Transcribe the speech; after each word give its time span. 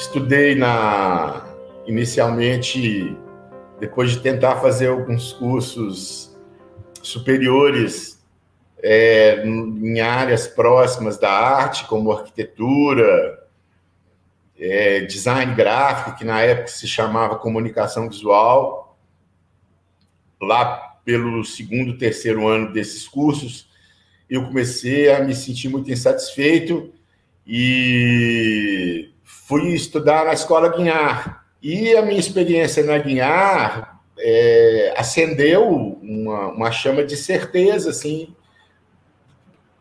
estudei 0.00 0.54
na 0.54 1.46
inicialmente 1.86 3.14
depois 3.78 4.10
de 4.10 4.20
tentar 4.20 4.56
fazer 4.56 4.88
alguns 4.88 5.32
cursos 5.34 6.34
superiores 7.02 8.18
é, 8.82 9.44
em 9.44 10.00
áreas 10.00 10.46
próximas 10.46 11.18
da 11.18 11.30
arte, 11.30 11.86
como 11.86 12.12
arquitetura, 12.12 13.46
é, 14.58 15.00
design 15.00 15.54
gráfico, 15.54 16.16
que 16.16 16.24
na 16.24 16.40
época 16.40 16.68
se 16.68 16.88
chamava 16.88 17.36
comunicação 17.36 18.08
visual. 18.08 18.98
Lá 20.40 20.96
pelo 21.04 21.44
segundo, 21.44 21.98
terceiro 21.98 22.48
ano 22.48 22.72
desses 22.72 23.06
cursos, 23.06 23.68
eu 24.28 24.46
comecei 24.46 25.12
a 25.12 25.22
me 25.22 25.34
sentir 25.34 25.68
muito 25.68 25.90
insatisfeito 25.90 26.90
e 27.46 29.10
fui 29.50 29.74
estudar 29.74 30.26
na 30.26 30.32
escola 30.32 30.68
Guinhar, 30.68 31.44
e 31.62 31.94
a 31.96 32.02
minha 32.02 32.18
experiência 32.18 32.82
na 32.84 32.96
Guinhar 32.98 34.00
é, 34.18 34.94
acendeu 34.96 35.68
uma, 35.68 36.48
uma 36.48 36.70
chama 36.70 37.04
de 37.04 37.16
certeza, 37.16 37.90
assim, 37.90 38.34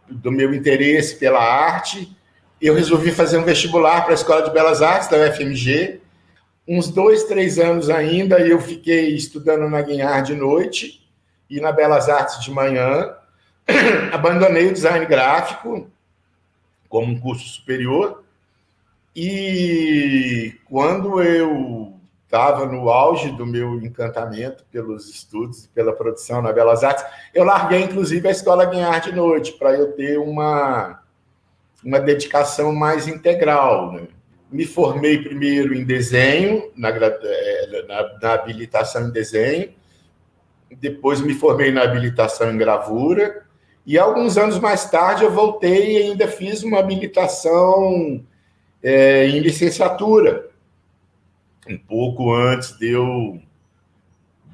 do 0.10 0.32
meu 0.32 0.54
interesse 0.54 1.16
pela 1.16 1.40
arte. 1.40 2.16
Eu 2.62 2.74
resolvi 2.74 3.12
fazer 3.12 3.38
um 3.38 3.44
vestibular 3.44 4.02
para 4.02 4.12
a 4.12 4.16
Escola 4.16 4.42
de 4.42 4.52
Belas 4.52 4.82
Artes 4.82 5.08
da 5.08 5.18
UFMG. 5.18 6.02
Uns 6.68 6.90
dois, 6.90 7.24
três 7.24 7.58
anos 7.58 7.90
ainda, 7.90 8.40
eu 8.40 8.60
fiquei 8.60 9.16
estudando 9.16 9.70
na 9.70 9.82
Guinhar 9.82 10.22
de 10.22 10.36
noite 10.36 11.08
e 11.50 11.62
na 11.62 11.72
Belas 11.72 12.10
Artes 12.10 12.44
de 12.44 12.52
manhã. 12.52 13.14
Abandonei 14.12 14.68
o 14.68 14.74
design 14.74 15.06
gráfico 15.06 15.90
como 16.90 17.14
um 17.14 17.20
curso 17.20 17.48
superior 17.48 18.24
e 19.22 20.54
quando 20.70 21.22
eu 21.22 21.94
estava 22.24 22.66
no 22.66 22.90
auge 22.90 23.32
do 23.34 23.46
meu 23.46 23.82
encantamento 23.82 24.64
pelos 24.72 25.10
estudos 25.10 25.66
e 25.66 25.68
pela 25.68 25.92
produção 25.92 26.42
na 26.42 26.54
Belas 26.54 26.86
Artes, 26.86 27.04
eu 27.34 27.44
larguei 27.44 27.82
inclusive 27.82 28.26
a 28.30 28.32
escola 28.32 28.64
Guinhar 28.64 29.02
de 29.02 29.12
noite 29.12 29.52
para 29.60 29.74
eu 29.74 29.92
ter 29.92 30.18
uma, 30.18 31.04
uma 31.84 32.00
dedicação 32.00 32.74
mais 32.74 33.10
integral. 33.10 33.92
Né? 33.92 34.08
Me 34.50 34.66
formei 34.66 35.22
primeiro 35.22 35.74
em 35.74 35.84
desenho, 35.84 36.72
na, 36.78 36.88
eh, 36.88 37.86
na, 37.90 38.20
na 38.22 38.34
habilitação 38.36 39.10
em 39.10 39.12
desenho, 39.12 39.74
depois 40.80 41.20
me 41.20 41.34
formei 41.34 41.74
na 41.74 41.84
habilitação 41.84 42.50
em 42.50 42.58
gravura, 42.58 43.44
e 43.86 44.00
alguns 44.00 44.38
anos 44.38 44.60
mais 44.60 44.90
tarde 44.90 45.26
eu 45.26 45.32
voltei 45.32 45.98
e 45.98 46.04
ainda 46.04 46.26
fiz 46.26 46.64
uma 46.64 46.80
habilitação 46.80 48.24
é, 48.82 49.28
em 49.28 49.40
licenciatura, 49.40 50.50
um 51.68 51.78
pouco 51.78 52.34
antes 52.34 52.78
de 52.78 52.90
eu, 52.92 53.40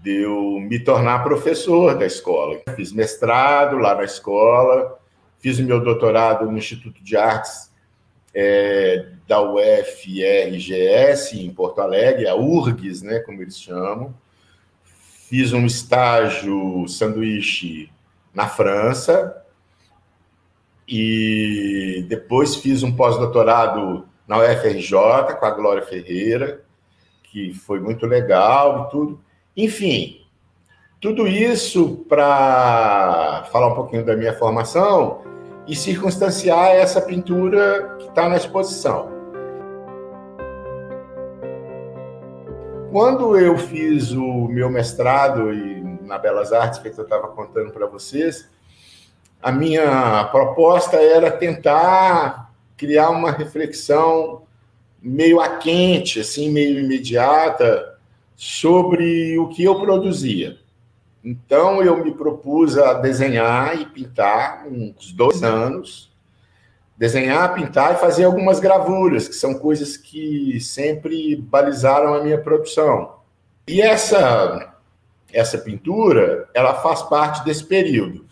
de 0.02 0.24
eu 0.24 0.60
me 0.60 0.80
tornar 0.80 1.24
professor 1.24 1.98
da 1.98 2.06
escola. 2.06 2.62
Fiz 2.76 2.92
mestrado 2.92 3.78
lá 3.78 3.96
na 3.96 4.04
escola, 4.04 5.00
fiz 5.40 5.60
o 5.60 5.64
meu 5.64 5.84
doutorado 5.84 6.50
no 6.50 6.58
Instituto 6.58 7.04
de 7.04 7.16
Artes 7.16 7.72
é, 8.34 9.08
da 9.28 9.42
UFRGS, 9.42 11.34
em 11.34 11.54
Porto 11.54 11.80
Alegre, 11.80 12.28
a 12.28 12.36
URGS, 12.36 13.02
né, 13.02 13.20
como 13.20 13.42
eles 13.42 13.60
chamam. 13.60 14.14
Fiz 14.84 15.54
um 15.54 15.66
estágio 15.66 16.88
sanduíche 16.88 17.90
na 18.34 18.48
França, 18.48 19.42
e 20.88 22.06
depois 22.08 22.56
fiz 22.56 22.84
um 22.84 22.96
pós-doutorado 22.96 24.08
na 24.28 24.40
UFRJ 24.40 25.36
com 25.40 25.46
a 25.46 25.52
Glória 25.52 25.84
Ferreira, 25.84 26.62
que 27.24 27.54
foi 27.54 27.80
muito 27.80 28.06
legal 28.06 28.86
e 28.88 28.92
tudo. 28.92 29.22
Enfim, 29.56 30.26
tudo 31.00 31.28
isso 31.28 32.06
para 32.10 33.46
falar 33.52 33.68
um 33.68 33.76
pouquinho 33.76 34.06
da 34.06 34.16
minha 34.16 34.34
formação 34.34 35.22
e 35.68 35.76
circunstanciar 35.76 36.70
essa 36.70 37.02
pintura 37.02 37.96
que 38.00 38.08
está 38.08 38.30
na 38.30 38.38
exposição. 38.38 39.14
Quando 42.92 43.38
eu 43.38 43.58
fiz 43.58 44.12
o 44.12 44.48
meu 44.48 44.70
mestrado 44.70 45.54
e 45.54 45.84
na 46.02 46.18
Belas 46.18 46.54
Artes, 46.54 46.80
que 46.80 46.88
eu 46.88 47.04
estava 47.04 47.28
contando 47.28 47.72
para 47.72 47.88
vocês, 47.88 48.50
a 49.42 49.52
minha 49.52 50.24
proposta 50.32 50.98
era 50.98 51.30
tentar 51.30 52.52
criar 52.78 53.10
uma 53.10 53.32
reflexão 53.32 54.44
meio 55.02 55.40
a 55.40 55.58
quente, 55.58 56.20
assim, 56.20 56.50
meio 56.50 56.80
imediata, 56.80 57.98
sobre 58.36 59.38
o 59.38 59.48
que 59.50 59.64
eu 59.64 59.80
produzia. 59.80 60.58
Então, 61.24 61.82
eu 61.82 62.04
me 62.04 62.12
propus 62.12 62.78
a 62.78 62.94
desenhar 62.94 63.80
e 63.80 63.86
pintar 63.86 64.68
uns 64.68 65.12
dois 65.12 65.44
anos, 65.44 66.12
desenhar, 66.98 67.54
pintar 67.54 67.94
e 67.94 67.98
fazer 67.98 68.26
algumas 68.26 68.60
gravuras, 68.60 69.28
que 69.28 69.36
são 69.36 69.56
coisas 69.56 69.98
que 69.98 70.60
sempre 70.60 71.36
balizaram 71.36 72.14
a 72.14 72.24
minha 72.24 72.38
produção. 72.38 73.16
E 73.68 73.82
essa 73.82 74.76
essa 75.36 75.58
pintura, 75.58 76.48
ela 76.54 76.76
faz 76.76 77.02
parte 77.04 77.44
desse 77.44 77.66
período. 77.66 78.26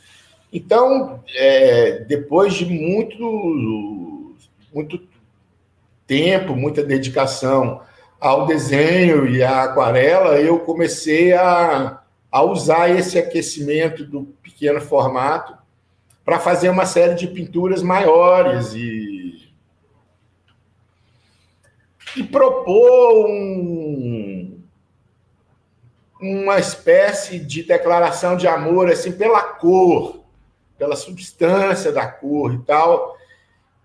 Então, 0.51 1.21
é, 1.35 2.05
depois 2.07 2.53
de 2.53 2.65
muito 2.65 4.12
muito 4.73 4.99
tempo, 6.07 6.55
muita 6.55 6.83
dedicação 6.83 7.81
ao 8.19 8.45
desenho 8.45 9.27
e 9.27 9.43
à 9.43 9.63
aquarela, 9.63 10.39
eu 10.39 10.59
comecei 10.59 11.33
a, 11.33 12.01
a 12.31 12.41
usar 12.41 12.89
esse 12.89 13.17
aquecimento 13.19 14.05
do 14.05 14.23
pequeno 14.41 14.79
formato 14.79 15.57
para 16.23 16.39
fazer 16.39 16.69
uma 16.69 16.85
série 16.85 17.15
de 17.15 17.27
pinturas 17.27 17.83
maiores 17.83 18.73
e, 18.73 19.51
e 22.15 22.23
propor 22.23 23.27
um, 23.27 24.61
uma 26.21 26.59
espécie 26.59 27.39
de 27.39 27.63
declaração 27.63 28.37
de 28.37 28.47
amor 28.47 28.89
assim 28.89 29.11
pela 29.11 29.41
cor, 29.41 30.23
pela 30.77 30.95
substância 30.95 31.91
da 31.91 32.07
cor 32.07 32.53
e 32.53 32.59
tal 32.59 33.17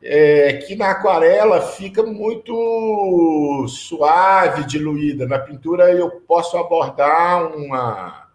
é, 0.02 0.54
que 0.54 0.76
na 0.76 0.90
aquarela 0.90 1.60
fica 1.60 2.02
muito 2.02 3.66
suave, 3.68 4.64
diluída. 4.64 5.26
Na 5.26 5.38
pintura 5.38 5.90
eu 5.92 6.10
posso 6.22 6.56
abordar 6.56 7.56
uma, 7.56 8.28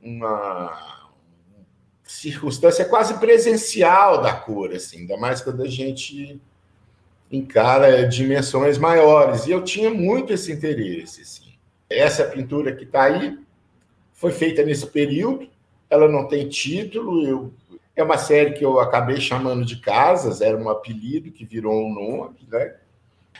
uma 0.00 1.02
circunstância 2.04 2.84
quase 2.84 3.18
presencial 3.18 4.20
da 4.20 4.34
cor, 4.34 4.72
assim, 4.72 5.00
ainda 5.00 5.16
mais 5.16 5.40
quando 5.40 5.62
a 5.62 5.68
gente 5.68 6.40
encara 7.30 8.06
dimensões 8.06 8.76
maiores. 8.76 9.46
E 9.46 9.50
eu 9.50 9.64
tinha 9.64 9.90
muito 9.90 10.32
esse 10.32 10.52
interesse. 10.52 11.22
Assim. 11.22 11.54
Essa 11.88 12.24
pintura 12.24 12.76
que 12.76 12.84
está 12.84 13.04
aí 13.04 13.38
foi 14.12 14.30
feita 14.30 14.62
nesse 14.62 14.86
período, 14.86 15.48
ela 15.88 16.08
não 16.08 16.28
tem 16.28 16.48
título, 16.48 17.26
eu 17.26 17.52
é 17.94 18.02
uma 18.02 18.18
série 18.18 18.52
que 18.52 18.64
eu 18.64 18.80
acabei 18.80 19.20
chamando 19.20 19.64
de 19.64 19.76
Casas, 19.76 20.40
era 20.40 20.56
um 20.56 20.68
apelido 20.68 21.30
que 21.30 21.44
virou 21.44 21.74
um 21.74 21.92
nome, 21.92 22.38
né? 22.50 22.76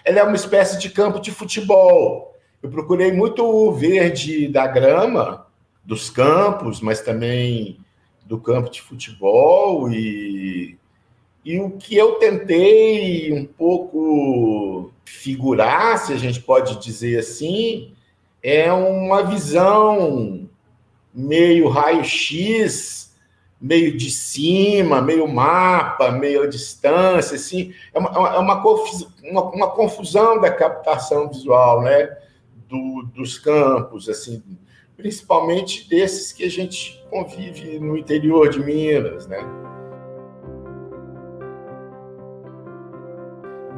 Ela 0.05 0.21
é 0.21 0.23
uma 0.23 0.37
espécie 0.37 0.79
de 0.79 0.91
campo 0.91 1.21
de 1.21 1.31
futebol. 1.31 2.37
Eu 2.63 2.71
procurei 2.71 3.13
muito 3.13 3.45
o 3.45 3.73
verde 3.73 4.49
da 4.49 4.67
grama 4.67 5.47
dos 5.85 6.11
campos, 6.11 6.81
mas 6.81 7.01
também 7.01 7.79
do 8.25 8.39
campo 8.39 8.71
de 8.71 8.81
futebol 8.81 9.91
e 9.91 10.79
e 11.45 11.59
o 11.59 11.71
que 11.73 11.97
eu 11.97 12.15
tentei 12.15 13.33
um 13.33 13.45
pouco 13.45 14.93
figurar, 15.05 15.99
se 15.99 16.13
a 16.13 16.17
gente 16.17 16.41
pode 16.41 16.79
dizer 16.79 17.19
assim, 17.19 17.93
é 18.41 18.73
uma 18.73 19.25
visão 19.25 20.49
meio 21.13 21.69
raio-x 21.69 23.12
meio 23.63 23.97
de 23.97 24.11
cima, 24.11 25.01
meio 25.01 25.29
mapa, 25.29 26.11
meio 26.11 26.51
distância, 26.51 27.37
assim, 27.37 27.73
é 27.95 27.99
uma, 27.99 28.09
é 28.11 28.39
uma, 28.39 28.61
uma, 28.61 29.43
uma 29.53 29.71
confusão 29.71 30.41
da 30.41 30.51
captação 30.51 31.29
visual, 31.29 31.81
né, 31.81 32.19
Do, 32.69 33.05
dos 33.15 33.39
campos, 33.39 34.09
assim, 34.09 34.43
principalmente 34.97 35.89
desses 35.89 36.33
que 36.33 36.43
a 36.45 36.51
gente 36.51 37.01
convive 37.09 37.79
no 37.79 37.97
interior 37.97 38.49
de 38.49 38.59
Minas, 38.59 39.29
né. 39.29 39.39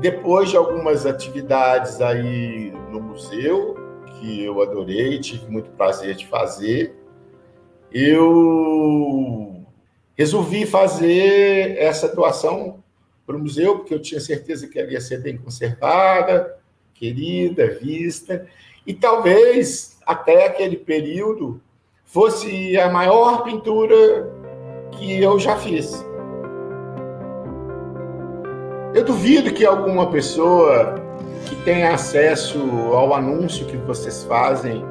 Depois 0.00 0.48
de 0.48 0.56
algumas 0.56 1.04
atividades 1.04 2.00
aí 2.00 2.72
no 2.90 3.00
museu, 3.00 3.76
que 4.14 4.42
eu 4.42 4.62
adorei, 4.62 5.18
tive 5.18 5.46
muito 5.50 5.70
prazer 5.72 6.14
de 6.14 6.26
fazer, 6.26 6.96
eu 7.92 9.53
resolvi 10.16 10.64
fazer 10.66 11.76
essa 11.78 12.08
doação 12.08 12.82
para 13.26 13.36
o 13.36 13.38
museu, 13.38 13.78
porque 13.78 13.94
eu 13.94 14.02
tinha 14.02 14.20
certeza 14.20 14.68
que 14.68 14.78
ela 14.78 14.90
ia 14.90 15.00
ser 15.00 15.20
bem 15.20 15.36
conservada, 15.36 16.56
querida, 16.94 17.78
vista, 17.80 18.46
e 18.86 18.92
talvez 18.92 19.98
até 20.06 20.46
aquele 20.46 20.76
período 20.76 21.60
fosse 22.04 22.78
a 22.78 22.88
maior 22.90 23.42
pintura 23.42 24.30
que 24.92 25.20
eu 25.22 25.38
já 25.38 25.56
fiz. 25.56 26.04
Eu 28.94 29.04
duvido 29.04 29.52
que 29.52 29.66
alguma 29.66 30.10
pessoa 30.10 30.94
que 31.48 31.56
tenha 31.64 31.92
acesso 31.92 32.60
ao 32.92 33.12
anúncio 33.12 33.66
que 33.66 33.76
vocês 33.78 34.22
fazem, 34.24 34.84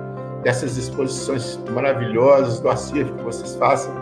dessas 0.44 0.76
exposições 0.76 1.58
maravilhosas, 1.70 2.60
do 2.60 2.70
acervo 2.70 3.16
que 3.16 3.24
vocês 3.24 3.56
fazem, 3.56 3.94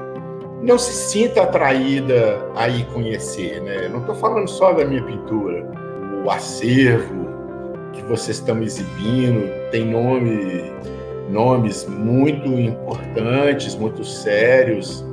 não 0.62 0.78
se 0.78 0.94
sinta 0.94 1.42
atraída 1.42 2.40
a 2.56 2.70
ir 2.70 2.86
conhecer. 2.88 3.62
Né? 3.62 3.88
Não 3.90 4.00
estou 4.00 4.16
falando 4.16 4.48
só 4.48 4.72
da 4.74 4.86
minha 4.86 5.04
pintura. 5.04 5.66
O 6.24 6.30
acervo 6.30 7.28
que 7.94 8.02
vocês 8.04 8.38
estão 8.38 8.62
exibindo 8.62 9.50
tem 9.72 9.86
nome, 9.86 10.72
nomes 11.30 11.86
muito 11.86 12.48
importantes, 12.48 13.76
muito 13.76 14.04
sérios 14.06 15.04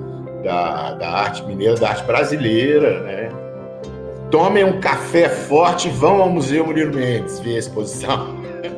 da, 0.44 0.92
da 0.94 1.10
arte 1.10 1.44
mineira, 1.46 1.74
da 1.76 1.88
arte 1.88 2.04
brasileira, 2.04 3.00
né? 3.00 3.28
Tomem 4.30 4.62
um 4.62 4.78
café 4.78 5.28
forte 5.28 5.88
e 5.88 5.90
vão 5.90 6.20
ao 6.20 6.28
Museu 6.28 6.66
Murilo 6.66 6.94
Mendes 6.94 7.40
ver 7.40 7.56
a 7.56 7.58
exposição. 7.58 8.38